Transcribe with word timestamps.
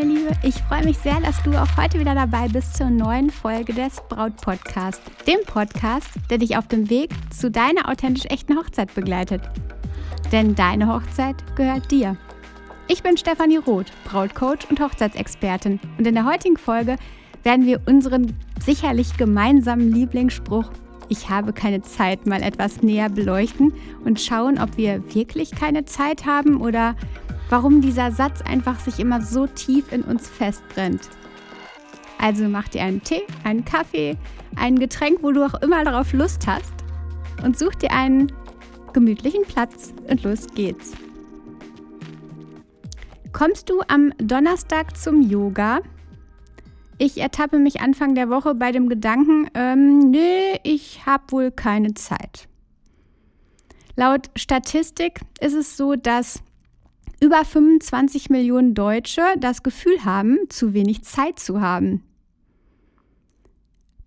Meine 0.00 0.14
Liebe, 0.14 0.32
ich 0.42 0.54
freue 0.54 0.82
mich 0.84 0.96
sehr, 0.96 1.20
dass 1.20 1.42
du 1.42 1.50
auch 1.50 1.76
heute 1.76 2.00
wieder 2.00 2.14
dabei 2.14 2.48
bist 2.48 2.74
zur 2.74 2.88
neuen 2.88 3.28
Folge 3.28 3.74
des 3.74 4.00
Braut 4.08 4.34
Podcast, 4.36 5.02
dem 5.26 5.40
Podcast, 5.44 6.08
der 6.30 6.38
dich 6.38 6.56
auf 6.56 6.68
dem 6.68 6.88
Weg 6.88 7.10
zu 7.30 7.50
deiner 7.50 7.86
authentisch 7.86 8.24
echten 8.30 8.56
Hochzeit 8.56 8.94
begleitet. 8.94 9.42
Denn 10.32 10.54
deine 10.54 10.88
Hochzeit 10.88 11.36
gehört 11.54 11.90
dir. 11.90 12.16
Ich 12.88 13.02
bin 13.02 13.18
Stefanie 13.18 13.58
Roth, 13.58 13.92
Brautcoach 14.06 14.70
und 14.70 14.80
Hochzeitsexpertin 14.80 15.78
und 15.98 16.06
in 16.06 16.14
der 16.14 16.24
heutigen 16.24 16.56
Folge 16.56 16.96
werden 17.42 17.66
wir 17.66 17.82
unseren 17.84 18.34
sicherlich 18.58 19.18
gemeinsamen 19.18 19.92
Lieblingsspruch 19.92 20.70
ich 21.10 21.28
habe 21.28 21.52
keine 21.52 21.82
Zeit 21.82 22.28
mal 22.28 22.40
etwas 22.40 22.82
näher 22.82 23.08
beleuchten 23.10 23.72
und 24.04 24.20
schauen, 24.20 24.60
ob 24.60 24.76
wir 24.76 25.02
wirklich 25.12 25.50
keine 25.50 25.84
Zeit 25.84 26.24
haben 26.24 26.60
oder 26.60 26.94
warum 27.50 27.80
dieser 27.80 28.12
Satz 28.12 28.40
einfach 28.40 28.80
sich 28.80 28.98
immer 28.98 29.20
so 29.20 29.46
tief 29.46 29.92
in 29.92 30.02
uns 30.02 30.28
festbrennt. 30.28 31.10
Also 32.18 32.48
mach 32.48 32.68
dir 32.68 32.82
einen 32.82 33.02
Tee, 33.02 33.22
einen 33.44 33.64
Kaffee, 33.64 34.16
ein 34.56 34.78
Getränk, 34.78 35.22
wo 35.22 35.32
du 35.32 35.44
auch 35.44 35.60
immer 35.60 35.84
darauf 35.84 36.12
Lust 36.12 36.46
hast 36.46 36.72
und 37.42 37.58
such 37.58 37.74
dir 37.74 37.92
einen 37.92 38.32
gemütlichen 38.92 39.42
Platz 39.42 39.92
und 40.08 40.22
los 40.22 40.46
geht's. 40.54 40.92
Kommst 43.32 43.70
du 43.70 43.80
am 43.88 44.12
Donnerstag 44.18 44.96
zum 44.96 45.22
Yoga? 45.22 45.80
Ich 46.98 47.18
ertappe 47.18 47.58
mich 47.58 47.80
Anfang 47.80 48.14
der 48.14 48.28
Woche 48.28 48.54
bei 48.54 48.72
dem 48.72 48.88
Gedanken, 48.88 49.48
ähm, 49.54 50.10
nee, 50.10 50.60
ich 50.62 51.06
habe 51.06 51.24
wohl 51.30 51.50
keine 51.50 51.94
Zeit. 51.94 52.48
Laut 53.96 54.30
Statistik 54.36 55.20
ist 55.40 55.54
es 55.54 55.76
so, 55.76 55.96
dass 55.96 56.42
über 57.20 57.44
25 57.44 58.30
Millionen 58.30 58.74
Deutsche 58.74 59.22
das 59.38 59.62
Gefühl 59.62 60.04
haben, 60.04 60.38
zu 60.48 60.72
wenig 60.72 61.04
Zeit 61.04 61.38
zu 61.38 61.60
haben. 61.60 62.02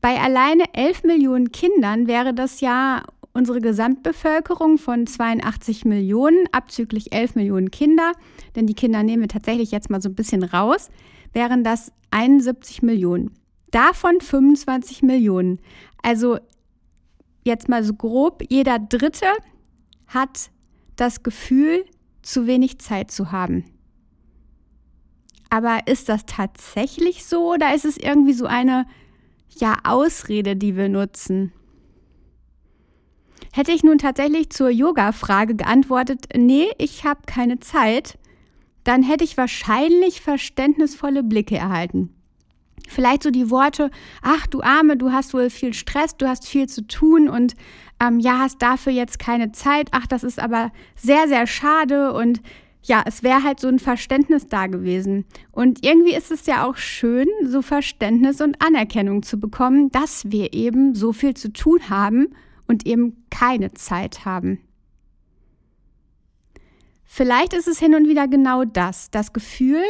Bei 0.01 0.19
alleine 0.19 0.65
11 0.73 1.03
Millionen 1.03 1.51
Kindern 1.51 2.07
wäre 2.07 2.33
das 2.33 2.59
ja 2.59 3.03
unsere 3.33 3.61
Gesamtbevölkerung 3.61 4.77
von 4.77 5.07
82 5.07 5.85
Millionen, 5.85 6.45
abzüglich 6.51 7.13
11 7.13 7.35
Millionen 7.35 7.71
Kinder, 7.71 8.11
denn 8.55 8.67
die 8.67 8.73
Kinder 8.75 9.03
nehmen 9.03 9.23
wir 9.23 9.29
tatsächlich 9.29 9.71
jetzt 9.71 9.89
mal 9.89 10.01
so 10.01 10.09
ein 10.09 10.15
bisschen 10.15 10.43
raus, 10.43 10.89
wären 11.33 11.63
das 11.63 11.91
71 12.11 12.83
Millionen. 12.83 13.31
Davon 13.71 14.21
25 14.21 15.01
Millionen. 15.01 15.59
Also 16.03 16.37
jetzt 17.43 17.69
mal 17.69 17.83
so 17.83 17.93
grob, 17.93 18.43
jeder 18.49 18.77
Dritte 18.77 19.27
hat 20.07 20.51
das 20.95 21.23
Gefühl, 21.23 21.85
zu 22.23 22.47
wenig 22.47 22.79
Zeit 22.79 23.11
zu 23.11 23.31
haben. 23.31 23.65
Aber 25.49 25.81
ist 25.85 26.09
das 26.09 26.25
tatsächlich 26.25 27.25
so 27.25 27.53
oder 27.53 27.75
ist 27.75 27.85
es 27.85 27.97
irgendwie 27.97 28.33
so 28.33 28.47
eine 28.47 28.87
ja, 29.49 29.77
Ausrede, 29.83 30.55
die 30.55 30.75
wir 30.75 30.89
nutzen? 30.89 31.51
Hätte 33.51 33.71
ich 33.71 33.83
nun 33.83 33.99
tatsächlich 33.99 34.49
zur 34.49 34.69
Yoga-Frage 34.69 35.55
geantwortet, 35.55 36.25
nee, 36.35 36.69
ich 36.79 37.03
habe 37.03 37.21
keine 37.27 37.59
Zeit, 37.59 38.17
dann 38.83 39.03
hätte 39.03 39.23
ich 39.23 39.37
wahrscheinlich 39.37 40.21
verständnisvolle 40.21 41.21
Blicke 41.21 41.55
erhalten. 41.55 42.15
Vielleicht 42.93 43.23
so 43.23 43.31
die 43.31 43.49
Worte, 43.49 43.89
ach 44.21 44.47
du 44.47 44.61
Arme, 44.61 44.97
du 44.97 45.11
hast 45.11 45.33
wohl 45.33 45.49
viel 45.49 45.73
Stress, 45.73 46.15
du 46.15 46.27
hast 46.27 46.47
viel 46.47 46.69
zu 46.69 46.85
tun 46.85 47.27
und 47.27 47.55
ähm, 47.99 48.19
ja, 48.19 48.39
hast 48.39 48.61
dafür 48.61 48.93
jetzt 48.93 49.19
keine 49.19 49.51
Zeit. 49.51 49.89
Ach, 49.91 50.05
das 50.07 50.23
ist 50.23 50.39
aber 50.39 50.71
sehr, 50.95 51.27
sehr 51.27 51.47
schade 51.47 52.13
und 52.13 52.41
ja, 52.83 53.01
es 53.05 53.23
wäre 53.23 53.43
halt 53.43 53.59
so 53.59 53.67
ein 53.69 53.79
Verständnis 53.79 54.47
da 54.47 54.67
gewesen. 54.67 55.25
Und 55.51 55.85
irgendwie 55.85 56.13
ist 56.13 56.31
es 56.31 56.45
ja 56.45 56.65
auch 56.67 56.75
schön, 56.75 57.27
so 57.45 57.61
Verständnis 57.61 58.41
und 58.41 58.61
Anerkennung 58.61 59.23
zu 59.23 59.39
bekommen, 59.39 59.89
dass 59.91 60.31
wir 60.31 60.53
eben 60.53 60.93
so 60.93 61.13
viel 61.13 61.33
zu 61.33 61.51
tun 61.53 61.89
haben 61.89 62.27
und 62.67 62.85
eben 62.85 63.25
keine 63.29 63.71
Zeit 63.73 64.25
haben. 64.25 64.59
Vielleicht 67.05 67.53
ist 67.53 67.67
es 67.67 67.79
hin 67.79 67.95
und 67.95 68.07
wieder 68.07 68.27
genau 68.27 68.65
das, 68.65 69.11
das 69.11 69.33
Gefühl, 69.33 69.83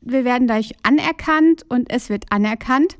wir 0.00 0.24
werden 0.24 0.46
dadurch 0.46 0.72
anerkannt 0.82 1.64
und 1.68 1.90
es 1.90 2.08
wird 2.08 2.30
anerkannt. 2.30 2.96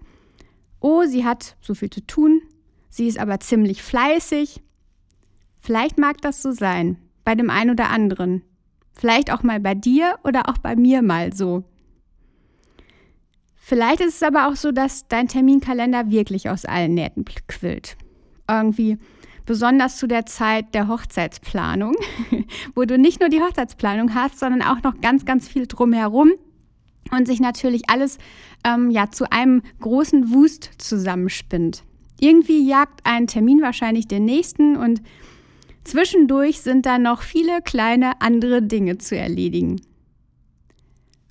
Oh, 0.80 1.04
sie 1.04 1.24
hat 1.24 1.56
so 1.60 1.74
viel 1.74 1.90
zu 1.90 2.06
tun, 2.06 2.42
sie 2.88 3.06
ist 3.06 3.18
aber 3.18 3.40
ziemlich 3.40 3.82
fleißig. 3.82 4.62
Vielleicht 5.60 5.98
mag 5.98 6.20
das 6.22 6.42
so 6.42 6.52
sein, 6.52 6.96
bei 7.24 7.34
dem 7.34 7.50
einen 7.50 7.70
oder 7.70 7.90
anderen. 7.90 8.42
Vielleicht 8.92 9.32
auch 9.32 9.42
mal 9.42 9.60
bei 9.60 9.74
dir 9.74 10.18
oder 10.24 10.48
auch 10.48 10.58
bei 10.58 10.76
mir 10.76 11.02
mal 11.02 11.32
so. 11.32 11.64
Vielleicht 13.56 14.00
ist 14.00 14.16
es 14.16 14.22
aber 14.22 14.48
auch 14.48 14.56
so, 14.56 14.72
dass 14.72 15.06
dein 15.06 15.28
Terminkalender 15.28 16.10
wirklich 16.10 16.48
aus 16.48 16.64
allen 16.64 16.94
Nähten 16.94 17.24
quillt. 17.46 17.96
Irgendwie 18.48 18.98
besonders 19.46 19.96
zu 19.96 20.06
der 20.06 20.26
Zeit 20.26 20.74
der 20.74 20.88
Hochzeitsplanung, 20.88 21.94
wo 22.74 22.84
du 22.84 22.98
nicht 22.98 23.20
nur 23.20 23.28
die 23.28 23.40
Hochzeitsplanung 23.40 24.14
hast, 24.14 24.38
sondern 24.38 24.62
auch 24.62 24.82
noch 24.82 25.00
ganz, 25.00 25.24
ganz 25.24 25.46
viel 25.46 25.66
drumherum 25.66 26.32
und 27.10 27.26
sich 27.26 27.40
natürlich 27.40 27.88
alles 27.88 28.18
ähm, 28.64 28.90
ja, 28.90 29.10
zu 29.10 29.30
einem 29.30 29.62
großen 29.80 30.32
Wust 30.32 30.70
zusammenspinnt. 30.78 31.82
Irgendwie 32.18 32.68
jagt 32.68 33.00
ein 33.04 33.26
Termin 33.26 33.62
wahrscheinlich 33.62 34.06
den 34.06 34.24
nächsten 34.24 34.76
und 34.76 35.00
zwischendurch 35.84 36.60
sind 36.60 36.86
da 36.86 36.98
noch 36.98 37.22
viele 37.22 37.62
kleine 37.62 38.20
andere 38.20 38.62
Dinge 38.62 38.98
zu 38.98 39.16
erledigen. 39.16 39.80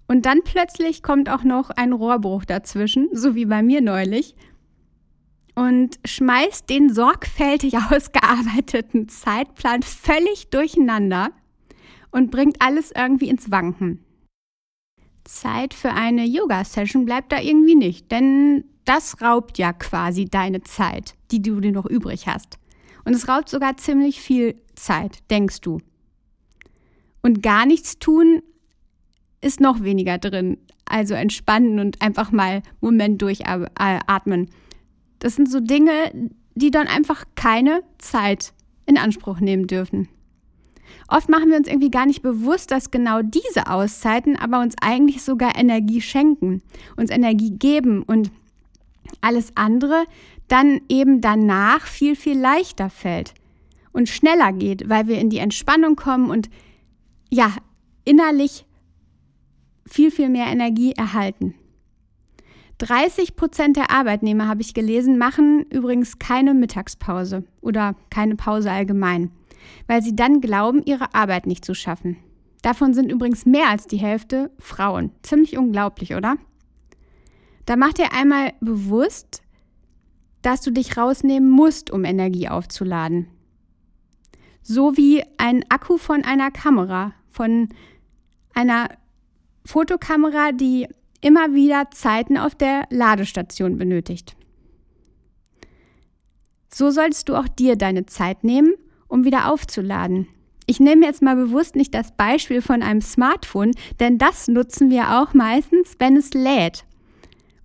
Und 0.08 0.26
dann 0.26 0.42
plötzlich 0.44 1.04
kommt 1.04 1.30
auch 1.30 1.44
noch 1.44 1.70
ein 1.70 1.94
Rohrbruch 1.94 2.44
dazwischen, 2.44 3.10
so 3.14 3.36
wie 3.36 3.46
bei 3.46 3.62
mir 3.62 3.82
neulich, 3.82 4.36
und 5.54 6.00
schmeißt 6.06 6.68
den 6.70 6.92
sorgfältig 6.92 7.78
ausgearbeiteten 7.92 9.08
Zeitplan 9.08 9.84
völlig 9.84 10.50
durcheinander 10.50 11.30
und 12.12 12.32
bringt 12.32 12.60
alles 12.60 12.92
irgendwie 12.96 13.30
ins 13.30 13.52
Wanken. 13.52 14.04
Zeit 15.30 15.74
für 15.74 15.92
eine 15.92 16.26
Yoga-Session 16.26 17.06
bleibt 17.06 17.32
da 17.32 17.40
irgendwie 17.40 17.76
nicht, 17.76 18.12
denn 18.12 18.66
das 18.86 19.22
raubt 19.22 19.58
ja 19.58 19.72
quasi 19.72 20.26
deine 20.26 20.62
Zeit, 20.64 21.16
die 21.32 21.42
du 21.42 21.60
dir 21.60 21.72
noch 21.72 21.86
übrig 21.86 22.28
hast. 22.28 22.58
Und 23.06 23.14
es 23.14 23.28
raubt 23.28 23.50
sogar 23.50 23.78
ziemlich 23.78 24.20
viel 24.22 24.56
Zeit, 24.76 25.20
denkst 25.30 25.62
du. 25.62 25.80
Und 27.22 27.44
gar 27.44 27.66
nichts 27.66 28.00
tun 28.00 28.42
ist 29.42 29.62
noch 29.62 29.84
weniger 29.84 30.18
drin. 30.18 30.58
Also 30.86 31.14
entspannen 31.14 31.80
und 31.80 32.02
einfach 32.02 32.32
mal 32.32 32.64
Moment 32.82 33.22
durchatmen. 33.22 34.50
Das 35.20 35.36
sind 35.36 35.50
so 35.50 35.60
Dinge, 35.60 36.32
die 36.56 36.72
dann 36.72 36.88
einfach 36.88 37.26
keine 37.36 37.84
Zeit 38.00 38.54
in 38.86 38.98
Anspruch 38.98 39.40
nehmen 39.40 39.68
dürfen. 39.68 40.10
Oft 41.08 41.30
machen 41.30 41.50
wir 41.50 41.58
uns 41.58 41.68
irgendwie 41.68 41.92
gar 41.92 42.06
nicht 42.06 42.22
bewusst, 42.22 42.72
dass 42.72 42.92
genau 42.92 43.22
diese 43.22 43.68
Auszeiten 43.68 44.36
aber 44.36 44.62
uns 44.62 44.76
eigentlich 44.82 45.24
sogar 45.24 45.58
Energie 45.58 46.02
schenken, 46.02 46.62
uns 46.96 47.10
Energie 47.10 47.52
geben 47.52 48.04
und 48.04 48.32
alles 49.22 49.52
andere 49.56 50.06
dann 50.48 50.82
eben 50.90 51.22
danach 51.22 51.86
viel, 51.86 52.16
viel 52.16 52.38
leichter 52.38 52.90
fällt 52.90 53.34
und 53.92 54.10
schneller 54.10 54.52
geht, 54.54 54.90
weil 54.90 55.08
wir 55.08 55.20
in 55.20 55.30
die 55.30 55.38
Entspannung 55.38 55.96
kommen 55.96 56.30
und 56.30 56.50
ja, 57.30 57.54
innerlich 58.06 58.66
viel, 59.86 60.12
viel 60.12 60.30
mehr 60.30 60.48
Energie 60.48 60.94
erhalten. 60.94 61.56
30 62.80 63.36
Prozent 63.36 63.76
der 63.78 63.92
Arbeitnehmer, 63.92 64.48
habe 64.48 64.62
ich 64.62 64.74
gelesen, 64.74 65.18
machen 65.18 65.66
übrigens 65.70 66.18
keine 66.18 66.54
Mittagspause 66.54 67.44
oder 67.62 67.96
keine 68.10 68.36
Pause 68.36 68.72
allgemein 68.72 69.32
weil 69.88 70.02
sie 70.02 70.16
dann 70.16 70.42
glauben, 70.42 70.84
ihre 70.84 71.14
Arbeit 71.14 71.48
nicht 71.48 71.66
zu 71.66 71.74
schaffen. 71.74 72.18
Davon 72.62 72.94
sind 72.94 73.12
übrigens 73.12 73.46
mehr 73.46 73.70
als 73.70 73.88
die 73.88 73.98
Hälfte 73.98 74.52
Frauen. 74.60 75.12
Ziemlich 75.22 75.58
unglaublich, 75.58 76.16
oder? 76.16 76.38
Da 77.66 77.76
mach 77.76 77.94
dir 77.94 78.14
einmal 78.14 78.54
bewusst, 78.60 79.42
dass 80.42 80.62
du 80.62 80.72
dich 80.72 80.98
rausnehmen 80.98 81.50
musst, 81.50 81.92
um 81.92 82.04
Energie 82.04 82.50
aufzuladen. 82.50 83.28
So 84.62 84.98
wie 84.98 85.24
ein 85.38 85.64
Akku 85.70 85.98
von 85.98 86.24
einer 86.24 86.52
Kamera, 86.52 87.14
von 87.30 87.70
einer 88.54 88.90
Fotokamera, 89.66 90.52
die 90.52 90.88
immer 91.22 91.54
wieder 91.54 91.92
Zeiten 91.92 92.38
auf 92.38 92.56
der 92.56 92.84
Ladestation 92.90 93.78
benötigt. 93.78 94.36
So 96.74 96.92
solltest 96.92 97.30
du 97.30 97.36
auch 97.36 97.48
dir 97.48 97.76
deine 97.76 98.06
Zeit 98.06 98.44
nehmen 98.44 98.74
um 99.10 99.26
wieder 99.26 99.52
aufzuladen. 99.52 100.28
Ich 100.66 100.80
nehme 100.80 101.06
jetzt 101.06 101.22
mal 101.22 101.36
bewusst 101.36 101.76
nicht 101.76 101.94
das 101.94 102.16
Beispiel 102.16 102.62
von 102.62 102.84
einem 102.84 103.02
Smartphone, 103.02 103.72
denn 104.00 104.18
das 104.18 104.48
nutzen 104.48 104.90
wir 104.90 105.20
auch 105.20 105.34
meistens, 105.34 105.96
wenn 105.98 106.16
es 106.16 106.34
lädt. 106.34 106.86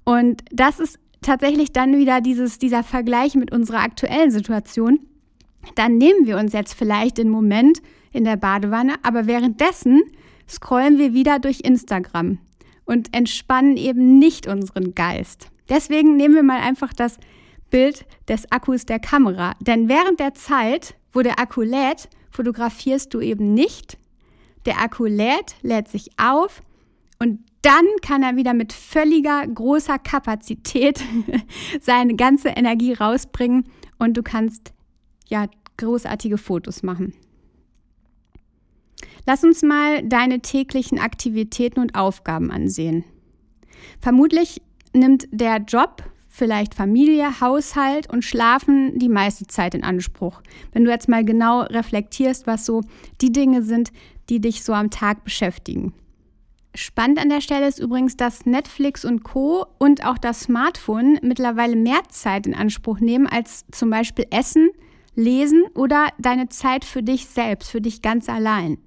Und 0.04 0.42
das 0.50 0.80
ist 0.80 0.98
tatsächlich 1.20 1.72
dann 1.72 1.96
wieder 1.96 2.20
dieses, 2.20 2.58
dieser 2.58 2.82
Vergleich 2.82 3.34
mit 3.34 3.52
unserer 3.52 3.80
aktuellen 3.80 4.30
Situation. 4.30 5.00
Dann 5.74 5.98
nehmen 5.98 6.26
wir 6.26 6.38
uns 6.38 6.52
jetzt 6.52 6.74
vielleicht 6.74 7.18
den 7.18 7.28
Moment 7.28 7.80
in 8.12 8.24
der 8.24 8.36
Badewanne, 8.36 8.94
aber 9.02 9.26
währenddessen 9.26 10.02
scrollen 10.48 10.98
wir 10.98 11.14
wieder 11.14 11.38
durch 11.38 11.60
Instagram 11.60 12.38
und 12.84 13.14
entspannen 13.14 13.76
eben 13.76 14.18
nicht 14.18 14.46
unseren 14.46 14.94
Geist. 14.94 15.48
Deswegen 15.68 16.16
nehmen 16.16 16.34
wir 16.34 16.42
mal 16.42 16.60
einfach 16.60 16.92
das 16.92 17.18
Bild 17.70 18.06
des 18.28 18.50
Akkus 18.52 18.86
der 18.86 18.98
Kamera. 18.98 19.54
Denn 19.60 19.88
während 19.88 20.20
der 20.20 20.34
Zeit, 20.34 20.94
wo 21.14 21.22
der 21.22 21.38
Akku 21.38 21.62
lädt, 21.62 22.10
fotografierst 22.30 23.14
du 23.14 23.20
eben 23.20 23.54
nicht. 23.54 23.96
Der 24.66 24.80
Akku 24.80 25.06
lädt, 25.06 25.56
lädt 25.62 25.88
sich 25.88 26.10
auf 26.18 26.62
und 27.18 27.40
dann 27.62 27.86
kann 28.02 28.22
er 28.22 28.36
wieder 28.36 28.52
mit 28.52 28.74
völliger 28.74 29.46
großer 29.46 29.98
Kapazität 29.98 31.02
seine 31.80 32.14
ganze 32.16 32.50
Energie 32.50 32.92
rausbringen 32.92 33.64
und 33.98 34.16
du 34.16 34.22
kannst 34.22 34.74
ja 35.28 35.46
großartige 35.78 36.36
Fotos 36.36 36.82
machen. 36.82 37.14
Lass 39.26 39.42
uns 39.42 39.62
mal 39.62 40.02
deine 40.06 40.40
täglichen 40.40 40.98
Aktivitäten 40.98 41.80
und 41.80 41.94
Aufgaben 41.94 42.50
ansehen. 42.50 43.04
Vermutlich 44.00 44.60
nimmt 44.92 45.26
der 45.30 45.58
Job, 45.58 46.02
vielleicht 46.34 46.74
Familie, 46.74 47.40
Haushalt 47.40 48.12
und 48.12 48.24
Schlafen 48.24 48.98
die 48.98 49.08
meiste 49.08 49.46
Zeit 49.46 49.72
in 49.72 49.84
Anspruch. 49.84 50.42
Wenn 50.72 50.84
du 50.84 50.90
jetzt 50.90 51.08
mal 51.08 51.24
genau 51.24 51.60
reflektierst, 51.60 52.48
was 52.48 52.66
so 52.66 52.80
die 53.20 53.30
Dinge 53.30 53.62
sind, 53.62 53.92
die 54.28 54.40
dich 54.40 54.64
so 54.64 54.72
am 54.72 54.90
Tag 54.90 55.22
beschäftigen. 55.22 55.94
Spannend 56.74 57.20
an 57.20 57.28
der 57.28 57.40
Stelle 57.40 57.68
ist 57.68 57.78
übrigens, 57.78 58.16
dass 58.16 58.46
Netflix 58.46 59.04
und 59.04 59.22
Co. 59.22 59.64
und 59.78 60.04
auch 60.04 60.18
das 60.18 60.40
Smartphone 60.40 61.20
mittlerweile 61.22 61.76
mehr 61.76 62.02
Zeit 62.08 62.48
in 62.48 62.54
Anspruch 62.54 62.98
nehmen 62.98 63.28
als 63.28 63.64
zum 63.70 63.90
Beispiel 63.90 64.26
Essen, 64.30 64.70
Lesen 65.14 65.62
oder 65.76 66.08
deine 66.18 66.48
Zeit 66.48 66.84
für 66.84 67.04
dich 67.04 67.26
selbst, 67.26 67.70
für 67.70 67.80
dich 67.80 68.02
ganz 68.02 68.28
allein. 68.28 68.78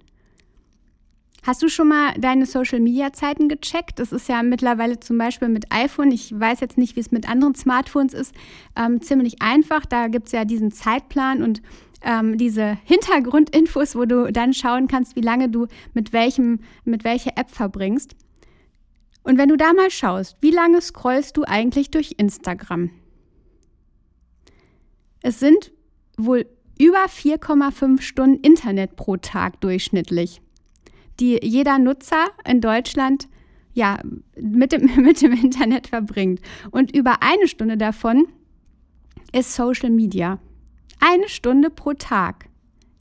Hast 1.47 1.63
du 1.63 1.69
schon 1.69 1.87
mal 1.87 2.13
deine 2.17 2.45
Social-Media-Zeiten 2.45 3.47
gecheckt? 3.47 3.99
Das 3.99 4.11
ist 4.11 4.27
ja 4.27 4.43
mittlerweile 4.43 4.99
zum 4.99 5.17
Beispiel 5.17 5.47
mit 5.47 5.71
iPhone, 5.71 6.11
ich 6.11 6.37
weiß 6.37 6.59
jetzt 6.59 6.77
nicht, 6.77 6.97
wie 6.97 6.99
es 6.99 7.11
mit 7.11 7.29
anderen 7.29 7.55
Smartphones 7.55 8.13
ist, 8.13 8.35
ähm, 8.75 9.01
ziemlich 9.01 9.41
einfach. 9.41 9.85
Da 9.85 10.09
gibt 10.09 10.25
es 10.25 10.33
ja 10.33 10.43
diesen 10.43 10.71
Zeitplan 10.71 11.41
und 11.41 11.61
ähm, 12.01 12.37
diese 12.37 12.77
Hintergrundinfos, 12.83 13.95
wo 13.95 14.03
du 14.03 14.29
dann 14.29 14.53
schauen 14.53 14.89
kannst, 14.89 15.15
wie 15.15 15.21
lange 15.21 15.47
du 15.47 15.67
mit, 15.93 16.11
welchem, 16.11 16.59
mit 16.83 17.05
welcher 17.05 17.37
App 17.37 17.49
verbringst. 17.49 18.17
Und 19.23 19.37
wenn 19.37 19.47
du 19.47 19.55
da 19.55 19.71
mal 19.71 19.89
schaust, 19.89 20.35
wie 20.41 20.51
lange 20.51 20.81
scrollst 20.81 21.37
du 21.37 21.45
eigentlich 21.45 21.91
durch 21.91 22.15
Instagram? 22.17 22.89
Es 25.21 25.39
sind 25.39 25.71
wohl 26.17 26.45
über 26.77 27.05
4,5 27.05 28.01
Stunden 28.01 28.41
Internet 28.41 28.97
pro 28.97 29.15
Tag 29.15 29.61
durchschnittlich, 29.61 30.41
die 31.19 31.39
jeder 31.41 31.79
Nutzer 31.79 32.27
in 32.45 32.61
Deutschland 32.61 33.27
ja, 33.73 33.99
mit, 34.35 34.71
dem, 34.71 34.89
mit 35.03 35.21
dem 35.21 35.33
Internet 35.33 35.87
verbringt. 35.87 36.41
Und 36.71 36.95
über 36.95 37.21
eine 37.21 37.47
Stunde 37.47 37.77
davon 37.77 38.27
ist 39.31 39.53
Social 39.53 39.91
Media. 39.91 40.39
Eine 40.99 41.29
Stunde 41.29 41.69
pro 41.69 41.93
Tag. 41.93 42.49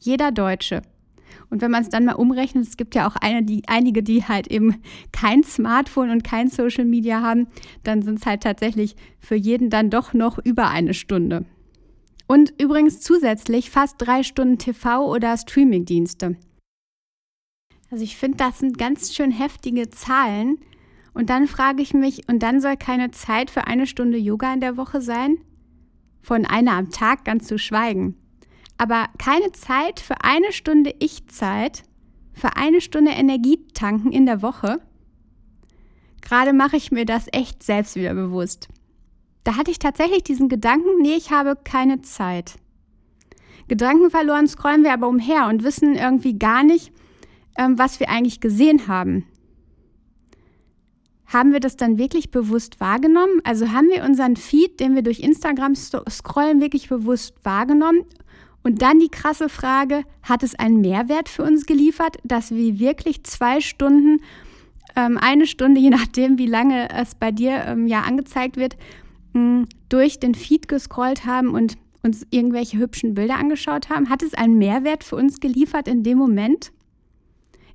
Jeder 0.00 0.32
Deutsche. 0.32 0.82
Und 1.48 1.62
wenn 1.62 1.70
man 1.70 1.82
es 1.82 1.88
dann 1.88 2.04
mal 2.04 2.14
umrechnet, 2.14 2.66
es 2.66 2.76
gibt 2.76 2.94
ja 2.94 3.08
auch 3.08 3.16
eine, 3.16 3.42
die, 3.42 3.62
einige, 3.68 4.02
die 4.02 4.24
halt 4.24 4.48
eben 4.48 4.82
kein 5.12 5.42
Smartphone 5.44 6.10
und 6.10 6.24
kein 6.24 6.48
Social 6.48 6.84
Media 6.84 7.22
haben, 7.22 7.46
dann 7.84 8.02
sind 8.02 8.18
es 8.18 8.26
halt 8.26 8.42
tatsächlich 8.42 8.96
für 9.18 9.36
jeden 9.36 9.70
dann 9.70 9.90
doch 9.90 10.12
noch 10.12 10.38
über 10.44 10.68
eine 10.68 10.92
Stunde. 10.92 11.46
Und 12.26 12.52
übrigens 12.60 13.00
zusätzlich 13.00 13.70
fast 13.70 13.96
drei 13.98 14.24
Stunden 14.24 14.58
TV 14.58 15.06
oder 15.06 15.36
Streamingdienste. 15.36 16.36
Also 17.90 18.04
ich 18.04 18.16
finde, 18.16 18.38
das 18.38 18.58
sind 18.58 18.78
ganz 18.78 19.14
schön 19.14 19.30
heftige 19.30 19.90
Zahlen. 19.90 20.58
Und 21.14 21.30
dann 21.30 21.46
frage 21.46 21.82
ich 21.82 21.94
mich, 21.94 22.28
und 22.28 22.42
dann 22.42 22.60
soll 22.60 22.76
keine 22.76 23.10
Zeit 23.10 23.50
für 23.50 23.66
eine 23.66 23.86
Stunde 23.86 24.18
Yoga 24.18 24.52
in 24.52 24.60
der 24.60 24.76
Woche 24.76 25.00
sein? 25.00 25.38
von 26.26 26.44
einer 26.44 26.72
am 26.72 26.90
Tag 26.90 27.24
ganz 27.24 27.46
zu 27.46 27.56
schweigen. 27.56 28.16
Aber 28.78 29.06
keine 29.16 29.52
Zeit 29.52 30.00
für 30.00 30.24
eine 30.24 30.52
Stunde 30.52 30.92
Ich-Zeit, 30.98 31.84
für 32.32 32.56
eine 32.56 32.80
Stunde 32.80 33.12
Energie 33.12 33.64
tanken 33.74 34.10
in 34.10 34.26
der 34.26 34.42
Woche. 34.42 34.80
Gerade 36.20 36.52
mache 36.52 36.76
ich 36.76 36.90
mir 36.90 37.04
das 37.04 37.28
echt 37.32 37.62
selbst 37.62 37.94
wieder 37.94 38.12
bewusst. 38.12 38.68
Da 39.44 39.56
hatte 39.56 39.70
ich 39.70 39.78
tatsächlich 39.78 40.24
diesen 40.24 40.48
Gedanken, 40.48 41.00
nee, 41.00 41.14
ich 41.14 41.30
habe 41.30 41.56
keine 41.62 42.02
Zeit. 42.02 42.56
Gedanken 43.68 44.10
verloren 44.10 44.48
scrollen 44.48 44.82
wir 44.82 44.92
aber 44.92 45.06
umher 45.06 45.46
und 45.46 45.62
wissen 45.62 45.94
irgendwie 45.94 46.36
gar 46.36 46.64
nicht, 46.64 46.92
ähm, 47.58 47.78
was 47.78 48.00
wir 48.00 48.08
eigentlich 48.08 48.40
gesehen 48.40 48.88
haben. 48.88 49.24
Haben 51.26 51.52
wir 51.52 51.60
das 51.60 51.76
dann 51.76 51.98
wirklich 51.98 52.30
bewusst 52.30 52.80
wahrgenommen? 52.80 53.40
Also 53.42 53.72
haben 53.72 53.88
wir 53.88 54.04
unseren 54.04 54.36
Feed, 54.36 54.78
den 54.78 54.94
wir 54.94 55.02
durch 55.02 55.20
Instagram 55.20 55.74
scrollen, 55.74 56.60
wirklich 56.60 56.88
bewusst 56.88 57.34
wahrgenommen? 57.42 58.04
Und 58.62 58.82
dann 58.82 58.98
die 58.98 59.08
krasse 59.08 59.48
Frage, 59.48 60.02
hat 60.22 60.42
es 60.42 60.56
einen 60.56 60.80
Mehrwert 60.80 61.28
für 61.28 61.42
uns 61.42 61.66
geliefert, 61.66 62.16
dass 62.24 62.52
wir 62.52 62.78
wirklich 62.78 63.24
zwei 63.24 63.60
Stunden, 63.60 64.22
ähm, 64.94 65.18
eine 65.20 65.46
Stunde, 65.46 65.80
je 65.82 65.90
nachdem, 65.90 66.38
wie 66.38 66.46
lange 66.46 66.90
es 66.90 67.14
bei 67.14 67.32
dir 67.32 67.64
ähm, 67.64 67.86
ja 67.86 68.02
angezeigt 68.02 68.56
wird, 68.56 68.76
mh, 69.32 69.40
hm, 69.40 69.68
durch 69.88 70.20
den 70.20 70.34
Feed 70.34 70.68
gescrollt 70.68 71.26
haben 71.26 71.50
und 71.50 71.76
uns 72.02 72.26
irgendwelche 72.30 72.78
hübschen 72.78 73.14
Bilder 73.14 73.36
angeschaut 73.36 73.90
haben? 73.90 74.10
Hat 74.10 74.22
es 74.22 74.34
einen 74.34 74.58
Mehrwert 74.58 75.02
für 75.04 75.16
uns 75.16 75.40
geliefert 75.40 75.88
in 75.88 76.02
dem 76.02 76.18
Moment? 76.18 76.72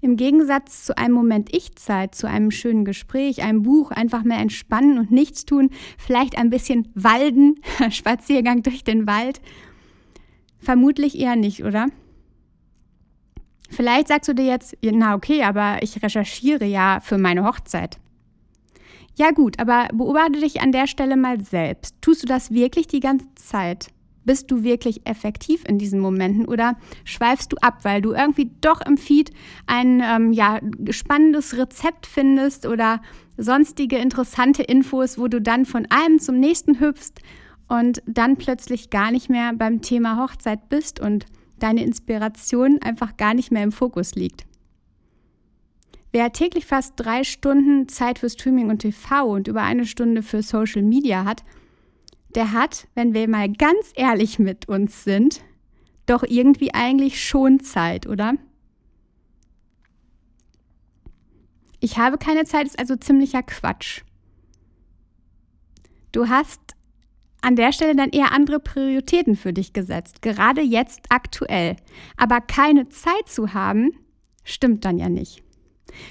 Im 0.02 0.18
Gegensatz 0.18 0.86
zu 0.86 0.98
einem 0.98 1.14
Moment 1.14 1.56
Ich-Zeit, 1.56 2.16
zu 2.16 2.28
einem 2.28 2.50
schönen 2.50 2.86
Gespräch, 2.86 3.44
einem 3.44 3.62
Buch, 3.62 3.92
einfach 3.92 4.24
mehr 4.24 4.40
entspannen 4.40 4.98
und 4.98 5.12
nichts 5.12 5.46
tun, 5.46 5.70
vielleicht 5.98 6.38
ein 6.38 6.50
bisschen 6.50 6.88
walden, 6.96 7.62
Spaziergang 7.92 8.64
durch 8.64 8.84
den 8.84 9.06
Wald. 9.06 9.42
Vermutlich 10.58 11.20
eher 11.20 11.36
nicht, 11.36 11.64
oder? 11.64 11.88
Vielleicht 13.70 14.08
sagst 14.08 14.28
du 14.28 14.34
dir 14.34 14.46
jetzt, 14.46 14.76
na 14.82 15.16
okay, 15.16 15.44
aber 15.44 15.82
ich 15.82 16.02
recherchiere 16.04 16.66
ja 16.66 17.00
für 17.00 17.18
meine 17.18 17.46
Hochzeit. 17.46 18.00
Ja 19.18 19.32
gut, 19.32 19.60
aber 19.60 19.88
beobachte 19.94 20.40
dich 20.40 20.62
an 20.62 20.72
der 20.72 20.88
Stelle 20.88 21.16
mal 21.16 21.42
selbst. 21.42 21.96
Tust 22.02 22.24
du 22.24 22.28
das 22.28 22.52
wirklich 22.52 22.88
die 22.88 23.00
ganze 23.00 23.28
Zeit? 23.36 23.90
Bist 24.24 24.52
du 24.52 24.64
wirklich 24.64 25.02
effektiv 25.06 25.64
in 25.68 25.78
diesen 25.78 26.00
Momenten 26.00 26.46
oder 26.46 26.78
schweifst 27.04 27.52
du 27.52 27.58
ab, 27.58 27.80
weil 27.84 28.02
du 28.02 28.14
irgendwie 28.14 28.52
doch 28.62 28.82
im 28.82 28.98
Feed 28.98 29.32
ein 29.66 30.02
ähm, 30.04 30.32
ja, 30.32 30.60
spannendes 30.90 31.58
Rezept 31.58 32.06
findest 32.06 32.68
oder 32.68 33.02
sonstige 33.38 33.98
interessante 33.98 34.64
Infos, 34.64 35.18
wo 35.18 35.28
du 35.28 35.42
dann 35.42 35.66
von 35.66 35.88
einem 35.90 36.20
zum 36.20 36.40
nächsten 36.40 36.80
hüpfst 36.80 37.22
und 37.68 38.04
dann 38.06 38.38
plötzlich 38.38 38.90
gar 38.90 39.12
nicht 39.12 39.30
mehr 39.30 39.54
beim 39.54 39.82
Thema 39.82 40.22
Hochzeit 40.22 40.70
bist 40.70 41.00
und 41.00 41.26
deine 41.58 41.84
Inspiration 41.84 42.80
einfach 42.82 43.18
gar 43.18 43.34
nicht 43.34 43.52
mehr 43.52 43.64
im 43.64 43.72
Fokus 43.72 44.16
liegt. 44.16 44.46
Wer 46.12 46.34
täglich 46.34 46.66
fast 46.66 46.94
drei 46.98 47.24
Stunden 47.24 47.88
Zeit 47.88 48.20
für 48.20 48.30
Streaming 48.30 48.70
und 48.70 48.80
TV 48.80 49.26
und 49.26 49.48
über 49.48 49.62
eine 49.62 49.86
Stunde 49.86 50.24
für 50.24 50.44
Social 50.44 50.82
Media 50.82 51.24
hat, 51.24 51.44
der 52.36 52.52
hat, 52.52 52.88
wenn 52.96 53.14
wir 53.14 53.28
mal 53.28 53.52
ganz 53.52 53.92
ehrlich 53.96 54.40
mit 54.40 54.68
uns 54.68 55.04
sind, 55.04 55.42
doch 56.06 56.24
irgendwie 56.24 56.74
eigentlich 56.74 57.24
schon 57.24 57.60
Zeit, 57.60 58.08
oder? 58.08 58.34
Ich 61.80 61.98
habe 61.98 62.18
keine 62.18 62.46
Zeit 62.46 62.68
ist 62.68 62.80
also 62.80 62.96
ziemlicher 62.96 63.44
Quatsch. 63.44 64.02
Du 66.12 66.28
hast 66.28 66.60
an 67.42 67.56
der 67.56 67.72
Stelle 67.72 67.96
dann 67.96 68.10
eher 68.10 68.32
andere 68.32 68.60
Prioritäten 68.60 69.36
für 69.36 69.52
dich 69.52 69.74
gesetzt, 69.74 70.22
gerade 70.22 70.62
jetzt 70.62 71.06
aktuell. 71.10 71.76
Aber 72.18 72.40
keine 72.40 72.90
Zeit 72.90 73.28
zu 73.28 73.54
haben, 73.54 73.92
stimmt 74.44 74.86
dann 74.86 75.00
ja 75.00 75.10
nicht. 75.10 75.44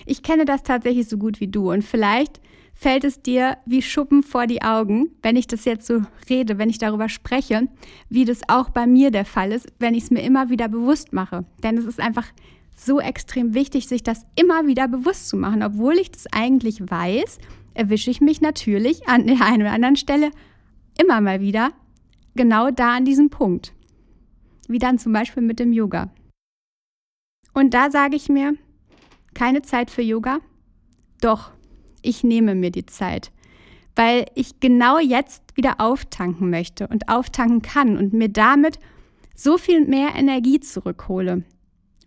Ich 0.07 0.23
kenne 0.23 0.45
das 0.45 0.63
tatsächlich 0.65 1.09
so 1.09 1.19
gut 1.19 1.41
wie 1.41 1.49
du 1.49 1.71
und 1.71 1.83
vielleicht 1.83 2.41
fällt 2.81 3.05
es 3.05 3.21
dir 3.21 3.59
wie 3.67 3.83
Schuppen 3.83 4.23
vor 4.23 4.47
die 4.47 4.63
Augen, 4.63 5.11
wenn 5.23 5.37
ich 5.37 5.47
das 5.47 5.67
jetzt 5.67 5.87
so 5.87 6.01
rede, 6.31 6.57
wenn 6.57 6.71
ich 6.71 6.79
darüber 6.79 7.11
spreche, 7.11 7.69
wie 8.09 8.25
das 8.25 8.41
auch 8.49 8.71
bei 8.71 8.87
mir 8.87 9.11
der 9.11 9.27
Fall 9.27 9.53
ist, 9.53 9.71
wenn 9.79 9.93
ich 9.93 10.05
es 10.05 10.11
mir 10.11 10.23
immer 10.23 10.49
wieder 10.49 10.67
bewusst 10.67 11.13
mache. 11.13 11.45
Denn 11.63 11.77
es 11.77 11.85
ist 11.85 12.01
einfach 12.01 12.27
so 12.75 12.99
extrem 12.99 13.53
wichtig, 13.53 13.87
sich 13.87 14.03
das 14.03 14.25
immer 14.35 14.67
wieder 14.67 14.89
bewusst 14.89 15.29
zu 15.29 15.37
machen. 15.37 15.63
Obwohl 15.63 15.99
ich 15.99 16.11
das 16.11 16.27
eigentlich 16.33 16.81
weiß, 16.81 17.39
erwische 17.75 18.11
ich 18.11 18.23
mich 18.23 18.41
natürlich 18.41 19.07
an 19.07 19.27
der 19.27 19.43
einen 19.43 19.61
oder 19.61 19.73
anderen 19.73 19.97
Stelle 19.97 20.31
immer 20.99 21.21
mal 21.21 21.43
wieder 21.43 21.73
genau 22.35 22.71
da 22.71 22.97
an 22.97 23.05
diesem 23.05 23.29
Punkt. 23.29 23.75
Wie 24.69 24.79
dann 24.79 24.99
zum 24.99 25.13
Beispiel 25.13 25.43
mit 25.43 25.59
dem 25.59 25.75
Yoga. 25.75 26.11
Und 27.53 27.75
da 27.75 27.91
sage 27.91 28.17
ich 28.17 28.31
mir, 28.31 28.55
keine 29.35 29.61
Zeit 29.61 29.91
für 29.91 30.03
Yoga? 30.03 30.39
Doch, 31.21 31.53
ich 32.03 32.25
nehme 32.25 32.55
mir 32.55 32.71
die 32.71 32.87
Zeit, 32.87 33.31
weil 33.97 34.27
ich 34.35 34.61
genau 34.61 34.99
jetzt 34.99 35.43
wieder 35.57 35.81
auftanken 35.81 36.51
möchte 36.51 36.89
und 36.89 37.09
auftanken 37.09 37.63
kann 37.63 37.97
und 37.97 38.13
mir 38.13 38.29
damit 38.29 38.79
so 39.35 39.59
viel 39.59 39.85
mehr 39.85 40.15
Energie 40.15 40.61
zurückhole. 40.61 41.45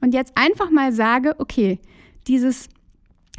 Und 0.02 0.14
jetzt 0.14 0.34
einfach 0.36 0.70
mal 0.70 0.92
sage, 0.92 1.36
okay, 1.40 1.80
dieses 2.28 2.70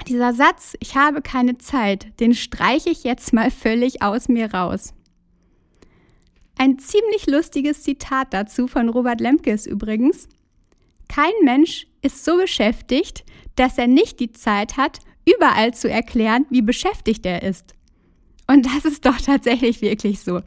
dieser 0.09 0.35
Satz, 0.35 0.75
ich 0.81 0.97
habe 0.97 1.23
keine 1.23 1.57
Zeit, 1.59 2.19
den 2.21 2.35
streiche 2.35 2.91
ich 2.91 3.05
jetzt 3.05 3.33
mal 3.33 3.51
völlig 3.51 4.03
aus 4.03 4.29
mir 4.29 4.53
raus. 4.53 4.93
Ein 6.59 6.79
ziemlich 6.79 7.27
lustiges 7.27 7.83
Zitat 7.83 8.35
dazu 8.35 8.67
von 8.67 8.89
Robert 8.89 9.21
Lemkes 9.21 9.67
übrigens. 9.67 10.29
Kein 11.09 11.33
Mensch 11.45 11.87
ist 12.03 12.25
so 12.25 12.37
beschäftigt, 12.37 13.25
dass 13.57 13.79
er 13.79 13.87
nicht 13.87 14.21
die 14.21 14.33
Zeit 14.33 14.77
hat, 14.77 14.99
überall 15.27 15.75
zu 15.75 15.91
erklären, 15.91 16.47
wie 16.51 16.63
beschäftigt 16.63 17.25
er 17.27 17.43
ist. 17.43 17.75
Und 18.47 18.67
das 18.67 18.85
ist 18.85 19.07
doch 19.07 19.19
tatsächlich 19.21 19.81
wirklich 19.81 20.21
so. 20.21 20.41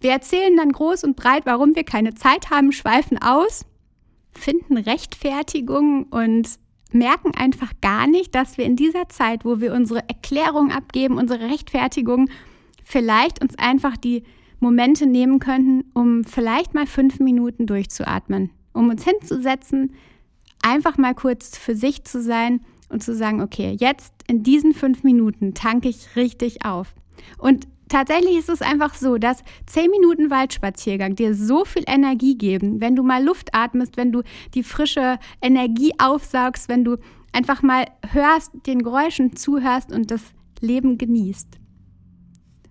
Wir 0.00 0.12
erzählen 0.12 0.56
dann 0.56 0.72
groß 0.72 1.04
und 1.04 1.16
breit, 1.16 1.44
warum 1.46 1.74
wir 1.74 1.84
keine 1.84 2.14
Zeit 2.14 2.50
haben, 2.50 2.72
schweifen 2.72 3.18
aus, 3.20 3.64
finden 4.32 4.76
Rechtfertigungen 4.76 6.04
und 6.04 6.48
merken 6.92 7.32
einfach 7.34 7.72
gar 7.80 8.06
nicht, 8.06 8.34
dass 8.34 8.58
wir 8.58 8.64
in 8.64 8.76
dieser 8.76 9.08
Zeit, 9.08 9.44
wo 9.44 9.60
wir 9.60 9.72
unsere 9.72 10.08
Erklärung 10.08 10.70
abgeben, 10.70 11.18
unsere 11.18 11.48
Rechtfertigung, 11.48 12.30
vielleicht 12.84 13.42
uns 13.42 13.58
einfach 13.58 13.96
die 13.96 14.22
Momente 14.60 15.06
nehmen 15.06 15.38
könnten, 15.38 15.84
um 15.94 16.24
vielleicht 16.24 16.74
mal 16.74 16.86
fünf 16.86 17.20
Minuten 17.20 17.66
durchzuatmen, 17.66 18.50
um 18.72 18.88
uns 18.88 19.04
hinzusetzen, 19.04 19.94
einfach 20.62 20.96
mal 20.96 21.14
kurz 21.14 21.58
für 21.58 21.74
sich 21.74 22.04
zu 22.04 22.22
sein 22.22 22.60
und 22.88 23.02
zu 23.02 23.14
sagen, 23.14 23.40
okay, 23.40 23.76
jetzt 23.78 24.12
in 24.26 24.42
diesen 24.42 24.74
fünf 24.74 25.02
Minuten 25.02 25.54
tanke 25.54 25.88
ich 25.88 26.16
richtig 26.16 26.64
auf. 26.64 26.94
Und 27.38 27.66
tatsächlich 27.88 28.36
ist 28.36 28.48
es 28.48 28.62
einfach 28.62 28.94
so, 28.94 29.18
dass 29.18 29.42
zehn 29.66 29.90
Minuten 29.90 30.30
Waldspaziergang 30.30 31.14
dir 31.16 31.34
so 31.34 31.64
viel 31.64 31.84
Energie 31.86 32.36
geben, 32.36 32.80
wenn 32.80 32.96
du 32.96 33.02
mal 33.02 33.24
Luft 33.24 33.54
atmest, 33.54 33.96
wenn 33.96 34.12
du 34.12 34.22
die 34.54 34.62
frische 34.62 35.18
Energie 35.42 35.92
aufsaugst, 35.98 36.68
wenn 36.68 36.84
du 36.84 36.96
einfach 37.32 37.62
mal 37.62 37.86
hörst, 38.10 38.52
den 38.66 38.82
Geräuschen 38.82 39.36
zuhörst 39.36 39.92
und 39.92 40.10
das 40.10 40.22
Leben 40.60 40.98
genießt. 40.98 41.58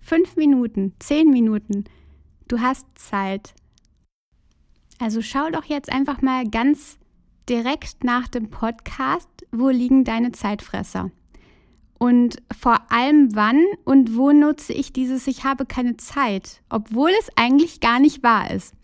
Fünf 0.00 0.36
Minuten, 0.36 0.94
zehn 0.98 1.30
Minuten, 1.30 1.84
du 2.48 2.60
hast 2.60 2.86
Zeit. 2.94 3.54
Also 4.98 5.22
schau 5.22 5.50
doch 5.50 5.64
jetzt 5.64 5.92
einfach 5.92 6.22
mal 6.22 6.44
ganz 6.48 6.98
direkt 7.48 8.04
nach 8.04 8.28
dem 8.28 8.50
Podcast, 8.50 9.28
wo 9.50 9.68
liegen 9.68 10.04
deine 10.04 10.32
Zeitfresser? 10.32 11.10
Und 11.98 12.42
vor 12.56 12.80
allem 12.90 13.34
wann 13.34 13.64
und 13.84 14.16
wo 14.16 14.30
nutze 14.32 14.72
ich 14.72 14.92
dieses 14.92 15.26
Ich 15.26 15.44
habe 15.44 15.66
keine 15.66 15.96
Zeit, 15.96 16.60
obwohl 16.68 17.10
es 17.18 17.28
eigentlich 17.36 17.80
gar 17.80 17.98
nicht 17.98 18.22
wahr 18.22 18.50
ist. 18.50 18.74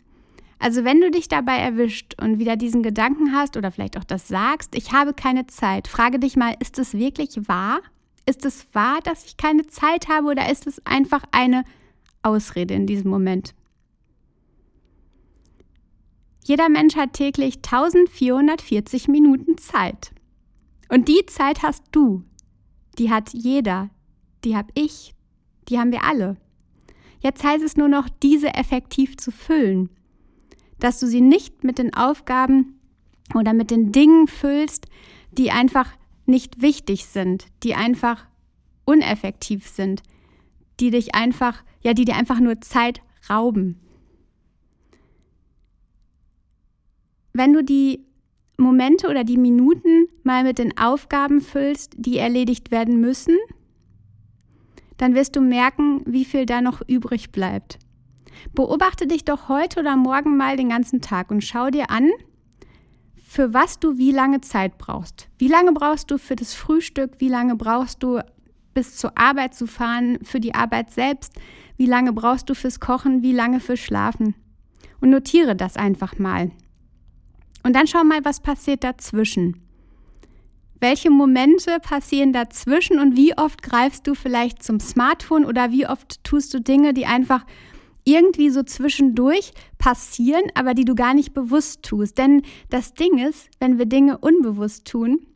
Also 0.59 0.85
wenn 0.85 1.01
du 1.01 1.11
dich 1.11 1.29
dabei 1.29 1.59
erwischt 1.59 2.21
und 2.21 2.39
wieder 2.39 2.57
diesen 2.57 2.83
Gedanken 2.83 3.33
hast 3.33 3.57
oder 3.57 3.71
vielleicht 3.71 3.99
auch 3.99 4.05
das 4.05 4.29
sagst, 4.29 4.75
ich 4.75 4.93
habe 4.93 5.13
keine 5.13 5.47
Zeit, 5.47 5.89
frage 5.89 6.19
dich 6.19 6.37
mal, 6.37 6.57
ist 6.59 6.79
es 6.79 6.95
wirklich 6.95 7.49
wahr? 7.49 7.81
Ist 8.27 8.45
es 8.47 8.67
wahr, 8.73 9.01
dass 9.05 9.27
ich 9.27 9.37
keine 9.37 9.67
Zeit 9.67 10.09
habe 10.09 10.29
oder 10.29 10.51
ist 10.51 10.67
es 10.67 10.85
einfach 10.87 11.23
eine 11.31 11.65
Ausrede 12.23 12.75
in 12.75 12.87
diesem 12.87 13.11
Moment? 13.11 13.55
Jeder 16.47 16.69
Mensch 16.69 16.95
hat 16.95 17.15
täglich 17.15 17.57
1440 17.57 19.09
Minuten 19.09 19.57
Zeit. 19.57 20.13
Und 20.91 21.09
die 21.09 21.25
Zeit 21.27 21.63
hast 21.63 21.83
du. 21.91 22.23
Die 22.99 23.11
hat 23.11 23.31
jeder. 23.33 23.89
Die 24.45 24.55
habe 24.55 24.71
ich. 24.75 25.15
Die 25.69 25.79
haben 25.79 25.91
wir 25.91 26.05
alle. 26.05 26.37
Jetzt 27.21 27.43
heißt 27.43 27.65
es 27.65 27.79
nur 27.79 27.89
noch, 27.89 28.11
diese 28.23 28.53
effektiv 28.55 29.17
zu 29.17 29.31
füllen. 29.31 29.89
Dass 30.79 31.01
du 31.01 31.07
sie 31.07 31.23
nicht 31.23 31.65
mit 31.65 31.79
den 31.79 31.95
Aufgaben 31.95 32.79
oder 33.35 33.55
mit 33.55 33.71
den 33.71 33.91
Dingen 33.91 34.29
füllst, 34.29 34.87
die 35.33 35.51
einfach 35.51 35.91
nicht 36.27 36.61
wichtig 36.61 37.07
sind, 37.07 37.47
die 37.63 37.75
einfach 37.75 38.27
uneffektiv 38.85 39.67
sind, 39.67 40.03
die 40.79 40.91
dich 40.91 41.15
einfach, 41.15 41.65
ja, 41.83 41.95
die 41.95 42.05
dir 42.05 42.17
einfach 42.17 42.41
nur 42.41 42.61
Zeit 42.61 43.01
rauben. 43.31 43.81
Wenn 47.37 47.53
du 47.53 47.65
die 47.65 48.07
Momente 48.59 49.09
oder 49.09 49.25
die 49.25 49.37
Minuten 49.37 50.07
mal 50.23 50.45
mit 50.45 50.59
den 50.59 50.79
Aufgaben 50.79 51.41
füllst, 51.41 51.93
die 51.97 52.17
erledigt 52.17 52.71
werden 52.71 53.01
müssen, 53.01 53.37
dann 54.99 55.17
wirst 55.17 55.35
du 55.35 55.41
merken, 55.41 56.03
wie 56.07 56.25
viel 56.25 56.47
da 56.47 56.61
noch 56.61 56.81
übrig 56.87 57.33
bleibt. 57.33 57.81
Beobachte 58.55 59.09
dich 59.09 59.25
doch 59.25 59.49
heute 59.49 59.81
oder 59.81 59.97
morgen 59.97 60.37
mal 60.37 60.57
den 60.57 60.69
ganzen 60.69 61.01
Tag 61.01 61.33
und 61.33 61.43
schau 61.43 61.71
dir 61.71 61.91
an, 61.91 62.09
für 63.17 63.53
was 63.53 63.81
du 63.81 63.99
wie 63.99 64.13
lange 64.13 64.41
Zeit 64.41 64.79
brauchst. 64.79 65.29
Wie 65.37 65.49
lange 65.49 65.73
brauchst 65.73 66.13
du 66.13 66.19
für 66.19 66.37
das 66.37 66.55
Frühstück? 66.55 67.15
Wie 67.19 67.29
lange 67.29 67.57
brauchst 67.57 68.01
du 68.05 68.21
bis 68.75 68.97
zur 68.97 69.19
Arbeit 69.19 69.55
zu 69.55 69.67
fahren, 69.67 70.19
für 70.23 70.39
die 70.39 70.55
Arbeit 70.55 70.93
selbst? 70.93 71.35
Wie 71.77 71.87
lange 71.87 72.13
brauchst 72.13 72.49
du 72.49 72.55
fürs 72.55 72.79
Kochen? 72.79 73.23
Wie 73.23 73.33
lange 73.33 73.59
fürs 73.59 73.81
Schlafen? 73.81 74.37
Und 75.01 75.11
notiere 75.11 75.57
das 75.57 75.77
einfach 75.77 76.17
mal. 76.17 76.53
Und 77.65 77.75
dann 77.75 77.87
schau 77.87 78.05
mal, 78.05 78.25
was 78.25 78.41
passiert 78.41 78.85
dazwischen. 78.85 79.61
Welche 80.81 81.11
Momente 81.11 81.81
passieren 81.81 82.33
dazwischen 82.33 82.99
und 83.01 83.17
wie 83.17 83.37
oft 83.37 83.63
greifst 83.63 84.07
du 84.07 84.15
vielleicht 84.15 84.63
zum 84.63 84.81
Smartphone 84.81 85.47
oder 85.47 85.73
wie 85.73 85.87
oft 85.87 86.23
tust 86.25 86.53
du 86.53 86.61
Dinge, 86.61 86.93
die 86.93 87.07
einfach 87.07 87.45
irgendwie 88.05 88.51
so 88.51 88.63
zwischendurch 88.63 89.53
passieren, 89.79 90.45
aber 90.55 90.75
die 90.75 90.85
du 90.85 90.95
gar 90.95 91.15
nicht 91.15 91.33
bewusst 91.33 91.83
tust. 91.83 92.19
Denn 92.19 92.43
das 92.69 92.93
Ding 92.93 93.19
ist, 93.19 93.49
wenn 93.61 93.79
wir 93.79 93.87
Dinge 93.87 94.19
unbewusst 94.19 94.87
tun, 94.87 95.27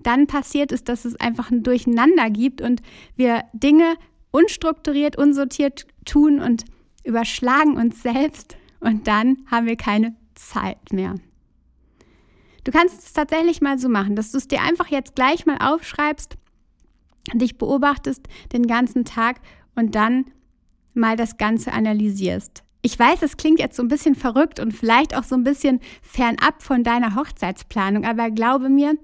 dann 0.00 0.26
passiert 0.26 0.70
es, 0.70 0.84
dass 0.84 1.06
es 1.06 1.18
einfach 1.18 1.50
ein 1.50 1.62
Durcheinander 1.62 2.28
gibt 2.28 2.60
und 2.60 2.82
wir 3.16 3.44
Dinge 3.54 3.96
unstrukturiert, 4.32 5.16
unsortiert 5.16 5.86
tun 6.04 6.40
und 6.40 6.64
überschlagen 7.04 7.76
uns 7.76 8.02
selbst 8.02 8.56
und 8.80 9.06
dann 9.06 9.38
haben 9.50 9.66
wir 9.66 9.76
keine 9.76 10.14
Zeit 10.48 10.92
mehr. 10.92 11.14
Du 12.64 12.70
kannst 12.70 13.02
es 13.02 13.12
tatsächlich 13.12 13.60
mal 13.60 13.78
so 13.78 13.88
machen, 13.88 14.14
dass 14.14 14.30
du 14.30 14.38
es 14.38 14.48
dir 14.48 14.62
einfach 14.62 14.88
jetzt 14.88 15.16
gleich 15.16 15.46
mal 15.46 15.58
aufschreibst, 15.58 16.36
dich 17.34 17.58
beobachtest 17.58 18.28
den 18.52 18.66
ganzen 18.66 19.04
Tag 19.04 19.40
und 19.74 19.94
dann 19.94 20.26
mal 20.94 21.16
das 21.16 21.38
Ganze 21.38 21.72
analysierst. 21.72 22.62
Ich 22.82 22.98
weiß, 22.98 23.22
es 23.22 23.36
klingt 23.36 23.60
jetzt 23.60 23.76
so 23.76 23.82
ein 23.82 23.88
bisschen 23.88 24.14
verrückt 24.14 24.58
und 24.60 24.72
vielleicht 24.72 25.16
auch 25.16 25.22
so 25.22 25.34
ein 25.34 25.44
bisschen 25.44 25.80
fernab 26.02 26.62
von 26.62 26.82
deiner 26.82 27.14
Hochzeitsplanung, 27.14 28.04
aber 28.04 28.30
glaube 28.30 28.68
mir, 28.68 28.96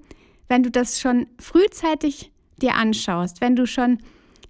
wenn 0.47 0.63
du 0.63 0.71
das 0.71 0.99
schon 0.99 1.27
frühzeitig 1.39 2.31
dir 2.61 2.75
anschaust, 2.75 3.39
wenn 3.41 3.55
du 3.55 3.65
schon 3.65 3.99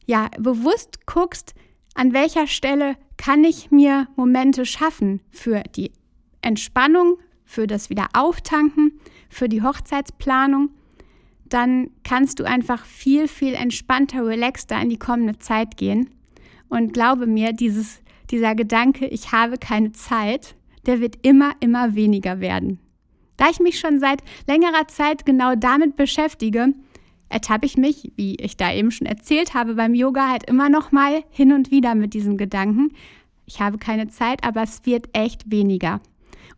ja 0.05 0.29
bewusst 0.39 1.05
guckst, 1.05 1.53
an 1.93 2.13
welcher 2.13 2.47
Stelle 2.47 2.95
kann 3.17 3.43
ich 3.43 3.69
mir 3.71 4.07
Momente 4.15 4.65
schaffen 4.65 5.21
für 5.29 5.61
die 5.75 5.91
Entspannung, 6.41 7.17
für 7.49 7.65
das 7.65 7.89
Wiederauftanken, 7.89 8.99
für 9.27 9.49
die 9.49 9.63
Hochzeitsplanung, 9.63 10.69
dann 11.45 11.89
kannst 12.03 12.39
du 12.39 12.43
einfach 12.43 12.85
viel, 12.85 13.27
viel 13.27 13.55
entspannter, 13.55 14.23
relaxter 14.23 14.79
in 14.79 14.89
die 14.89 14.99
kommende 14.99 15.39
Zeit 15.39 15.75
gehen 15.75 16.11
und 16.69 16.93
glaube 16.93 17.25
mir, 17.25 17.51
dieses, 17.51 18.01
dieser 18.29 18.53
Gedanke, 18.53 19.07
ich 19.07 19.31
habe 19.31 19.57
keine 19.57 19.91
Zeit, 19.93 20.55
der 20.85 21.01
wird 21.01 21.15
immer, 21.23 21.53
immer 21.59 21.95
weniger 21.95 22.39
werden. 22.39 22.79
Da 23.35 23.49
ich 23.49 23.59
mich 23.59 23.79
schon 23.79 23.99
seit 23.99 24.21
längerer 24.47 24.87
Zeit 24.87 25.25
genau 25.25 25.55
damit 25.55 25.95
beschäftige, 25.95 26.75
ertappe 27.29 27.65
ich 27.65 27.77
mich, 27.77 28.11
wie 28.15 28.35
ich 28.35 28.57
da 28.57 28.71
eben 28.71 28.91
schon 28.91 29.07
erzählt 29.07 29.55
habe, 29.55 29.73
beim 29.73 29.95
Yoga 29.95 30.29
halt 30.29 30.43
immer 30.43 30.69
noch 30.69 30.91
mal 30.91 31.23
hin 31.31 31.51
und 31.51 31.71
wieder 31.71 31.95
mit 31.95 32.13
diesem 32.13 32.37
Gedanken. 32.37 32.91
Ich 33.47 33.59
habe 33.59 33.79
keine 33.79 34.07
Zeit, 34.09 34.43
aber 34.43 34.61
es 34.61 34.85
wird 34.85 35.09
echt 35.13 35.49
weniger. 35.49 35.99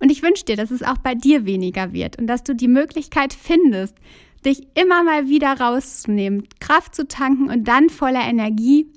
Und 0.02 0.12
ich 0.12 0.24
wünsche 0.24 0.46
dir, 0.46 0.56
dass 0.56 0.72
es 0.72 0.82
auch 0.84 0.98
bei 0.98 1.14
dir 1.14 1.46
weniger 1.46 1.94
wird 1.94 2.18
und 2.18 2.28
dass 2.28 2.44
du 2.44 2.56
die 2.56 2.68
Möglichkeit 2.68 3.34
findest, 3.34 3.96
dich 4.44 4.68
immer 4.74 5.04
mal 5.04 5.30
wieder 5.30 5.60
rauszunehmen, 5.60 6.48
Kraft 6.60 6.96
zu 6.96 7.08
tanken 7.08 7.50
und 7.50 7.68
dann 7.68 7.90
voller 7.90 8.28
Energie 8.28 8.88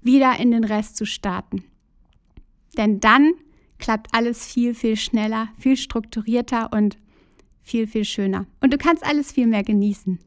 wieder 0.00 0.40
in 0.40 0.50
den 0.50 0.64
Rest 0.64 0.96
zu 0.96 1.04
starten. 1.04 1.64
Denn 2.78 2.98
dann 3.00 3.32
klappt 3.78 4.14
alles 4.14 4.46
viel, 4.46 4.74
viel 4.74 4.96
schneller, 4.96 5.48
viel 5.58 5.76
strukturierter 5.76 6.72
und 6.72 6.96
viel, 7.62 7.86
viel 7.86 8.04
schöner. 8.04 8.46
Und 8.60 8.72
du 8.72 8.78
kannst 8.78 9.04
alles 9.04 9.32
viel 9.32 9.46
mehr 9.46 9.64
genießen. 9.64 10.18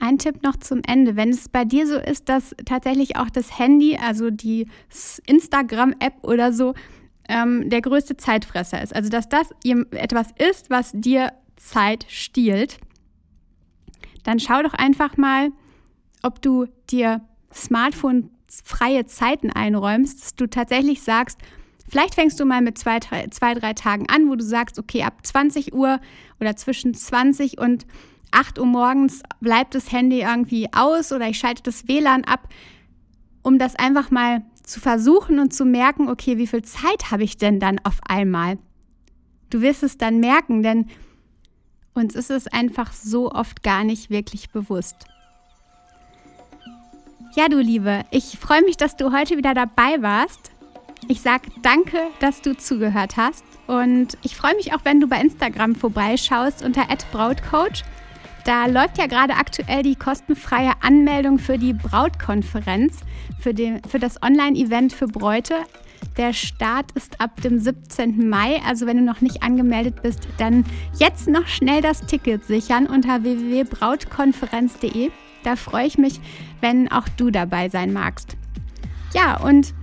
Ein 0.00 0.18
Tipp 0.18 0.42
noch 0.42 0.56
zum 0.56 0.82
Ende. 0.86 1.16
Wenn 1.16 1.30
es 1.30 1.48
bei 1.48 1.64
dir 1.64 1.86
so 1.86 1.96
ist, 1.96 2.28
dass 2.28 2.54
tatsächlich 2.66 3.16
auch 3.16 3.30
das 3.30 3.58
Handy, 3.58 3.96
also 3.96 4.30
die 4.30 4.66
Instagram-App 5.26 6.14
oder 6.22 6.52
so, 6.52 6.74
ähm, 7.28 7.68
der 7.70 7.80
größte 7.80 8.16
Zeitfresser 8.16 8.82
ist, 8.82 8.94
also 8.94 9.08
dass 9.08 9.28
das 9.28 9.50
etwas 9.92 10.28
ist, 10.38 10.70
was 10.70 10.92
dir 10.94 11.32
Zeit 11.56 12.06
stiehlt, 12.08 12.78
dann 14.24 14.40
schau 14.40 14.62
doch 14.62 14.74
einfach 14.74 15.16
mal, 15.16 15.50
ob 16.22 16.42
du 16.42 16.66
dir 16.90 17.20
Smartphone 17.52 18.30
freie 18.64 19.06
Zeiten 19.06 19.50
einräumst, 19.50 20.22
dass 20.22 20.34
du 20.34 20.46
tatsächlich 20.46 21.02
sagst, 21.02 21.38
vielleicht 21.88 22.14
fängst 22.14 22.38
du 22.40 22.44
mal 22.44 22.60
mit 22.60 22.78
zwei, 22.78 22.98
drei, 22.98 23.26
zwei, 23.28 23.54
drei 23.54 23.72
Tagen 23.72 24.08
an, 24.08 24.28
wo 24.28 24.36
du 24.36 24.44
sagst, 24.44 24.78
okay, 24.78 25.02
ab 25.02 25.24
20 25.24 25.74
Uhr 25.74 26.00
oder 26.40 26.56
zwischen 26.56 26.94
20 26.94 27.58
und 27.58 27.86
8 28.30 28.58
Uhr 28.58 28.66
morgens 28.66 29.22
bleibt 29.40 29.74
das 29.74 29.92
Handy 29.92 30.22
irgendwie 30.22 30.68
aus 30.72 31.12
oder 31.12 31.28
ich 31.28 31.38
schalte 31.38 31.62
das 31.62 31.86
WLAN 31.86 32.24
ab, 32.24 32.48
um 33.42 33.58
das 33.58 33.76
einfach 33.76 34.10
mal 34.10 34.42
zu 34.64 34.80
versuchen 34.80 35.38
und 35.38 35.54
zu 35.54 35.64
merken, 35.64 36.08
okay, 36.08 36.38
wie 36.38 36.46
viel 36.46 36.62
Zeit 36.62 37.10
habe 37.10 37.22
ich 37.22 37.36
denn 37.36 37.60
dann 37.60 37.78
auf 37.84 38.00
einmal? 38.08 38.58
Du 39.50 39.60
wirst 39.60 39.82
es 39.82 39.98
dann 39.98 40.18
merken, 40.18 40.62
denn 40.62 40.86
uns 41.92 42.14
ist 42.16 42.30
es 42.30 42.48
einfach 42.48 42.92
so 42.92 43.30
oft 43.30 43.62
gar 43.62 43.84
nicht 43.84 44.10
wirklich 44.10 44.50
bewusst. 44.50 44.96
Ja, 47.36 47.48
du 47.48 47.60
Liebe, 47.60 48.04
ich 48.10 48.38
freue 48.38 48.62
mich, 48.62 48.76
dass 48.76 48.96
du 48.96 49.12
heute 49.12 49.36
wieder 49.36 49.54
dabei 49.54 50.00
warst. 50.02 50.50
Ich 51.08 51.20
sage 51.20 51.50
danke, 51.62 51.98
dass 52.20 52.40
du 52.42 52.56
zugehört 52.56 53.16
hast. 53.16 53.44
Und 53.66 54.16
ich 54.22 54.36
freue 54.36 54.54
mich 54.56 54.72
auch, 54.72 54.84
wenn 54.84 55.00
du 55.00 55.06
bei 55.06 55.20
Instagram 55.20 55.74
vorbeischaust 55.74 56.64
unter 56.64 56.86
@brautcoach. 57.12 57.82
Da 58.44 58.66
läuft 58.66 58.98
ja 58.98 59.06
gerade 59.06 59.34
aktuell 59.34 59.82
die 59.82 59.96
kostenfreie 59.96 60.72
Anmeldung 60.82 61.38
für 61.38 61.56
die 61.56 61.72
Brautkonferenz, 61.72 63.00
für, 63.40 63.54
den, 63.54 63.80
für 63.88 63.98
das 63.98 64.22
Online-Event 64.22 64.92
für 64.92 65.06
Bräute. 65.06 65.54
Der 66.18 66.34
Start 66.34 66.92
ist 66.92 67.20
ab 67.22 67.40
dem 67.40 67.58
17. 67.58 68.28
Mai, 68.28 68.60
also 68.66 68.86
wenn 68.86 68.98
du 68.98 69.02
noch 69.02 69.22
nicht 69.22 69.42
angemeldet 69.42 70.02
bist, 70.02 70.28
dann 70.36 70.64
jetzt 70.98 71.26
noch 71.26 71.46
schnell 71.46 71.80
das 71.80 72.02
Ticket 72.02 72.44
sichern 72.44 72.86
unter 72.86 73.22
www.brautkonferenz.de. 73.22 75.10
Da 75.42 75.56
freue 75.56 75.86
ich 75.86 75.96
mich, 75.96 76.20
wenn 76.60 76.92
auch 76.92 77.08
du 77.16 77.30
dabei 77.30 77.70
sein 77.70 77.94
magst. 77.94 78.36
Ja, 79.14 79.40
und 79.40 79.74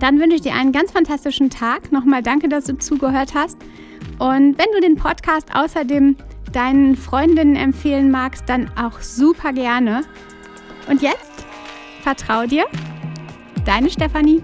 dann 0.00 0.18
wünsche 0.18 0.36
ich 0.36 0.42
dir 0.42 0.54
einen 0.54 0.72
ganz 0.72 0.90
fantastischen 0.90 1.48
Tag. 1.48 1.92
Nochmal 1.92 2.22
danke, 2.22 2.48
dass 2.48 2.64
du 2.64 2.76
zugehört 2.76 3.34
hast. 3.34 3.56
Und 4.18 4.58
wenn 4.58 4.66
du 4.74 4.80
den 4.80 4.96
Podcast 4.96 5.54
außerdem 5.54 6.16
deinen 6.52 6.96
Freundinnen 6.96 7.56
empfehlen 7.56 8.10
magst, 8.10 8.48
dann 8.48 8.70
auch 8.76 9.00
super 9.00 9.52
gerne. 9.52 10.02
Und 10.88 11.02
jetzt 11.02 11.46
vertrau 12.02 12.46
dir, 12.46 12.66
deine 13.64 13.90
Stefanie. 13.90 14.42